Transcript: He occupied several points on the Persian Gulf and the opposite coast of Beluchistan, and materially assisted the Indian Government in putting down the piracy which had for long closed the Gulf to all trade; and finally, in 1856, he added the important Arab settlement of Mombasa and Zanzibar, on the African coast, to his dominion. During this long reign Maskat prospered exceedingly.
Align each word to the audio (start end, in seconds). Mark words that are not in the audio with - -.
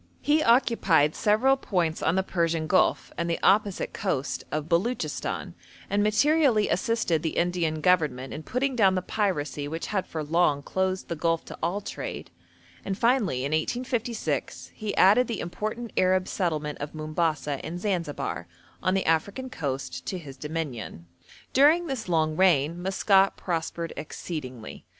He 0.23 0.41
occupied 0.41 1.13
several 1.13 1.55
points 1.57 2.01
on 2.01 2.15
the 2.15 2.23
Persian 2.23 2.65
Gulf 2.65 3.11
and 3.19 3.29
the 3.29 3.37
opposite 3.43 3.93
coast 3.93 4.43
of 4.51 4.67
Beluchistan, 4.67 5.53
and 5.91 6.01
materially 6.01 6.69
assisted 6.69 7.21
the 7.21 7.37
Indian 7.37 7.81
Government 7.81 8.33
in 8.33 8.41
putting 8.41 8.75
down 8.75 8.95
the 8.95 9.03
piracy 9.03 9.67
which 9.67 9.85
had 9.93 10.07
for 10.07 10.23
long 10.23 10.63
closed 10.63 11.07
the 11.07 11.15
Gulf 11.15 11.45
to 11.45 11.57
all 11.61 11.81
trade; 11.81 12.31
and 12.83 12.97
finally, 12.97 13.45
in 13.45 13.51
1856, 13.51 14.71
he 14.73 14.97
added 14.97 15.27
the 15.27 15.39
important 15.39 15.93
Arab 15.95 16.27
settlement 16.27 16.79
of 16.79 16.95
Mombasa 16.95 17.63
and 17.63 17.79
Zanzibar, 17.79 18.47
on 18.81 18.95
the 18.95 19.05
African 19.05 19.51
coast, 19.51 20.07
to 20.07 20.17
his 20.17 20.35
dominion. 20.35 21.05
During 21.53 21.85
this 21.85 22.09
long 22.09 22.35
reign 22.35 22.81
Maskat 22.81 23.37
prospered 23.37 23.93
exceedingly. 23.95 24.87